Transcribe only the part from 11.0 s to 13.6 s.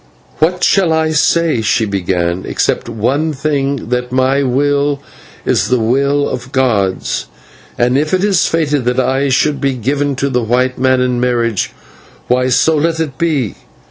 in marriage, why, so let it be.